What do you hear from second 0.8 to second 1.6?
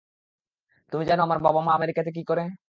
তুমি জানো আমার